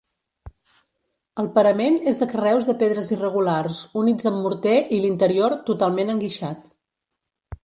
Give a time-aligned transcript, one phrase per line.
[1.43, 6.67] El parament és de carreus de pedres irregulars units amb morter i l'interior, totalment enguixat.